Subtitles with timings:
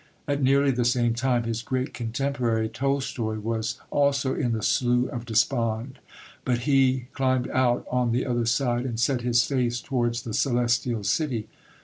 [0.27, 5.25] At nearly the same time his great contemporary Tolstoi was also in the Slough of
[5.27, 5.99] Despond,
[6.43, 11.03] but he climbed out on the other side and set his face towards the Celestial
[11.03, 11.47] City.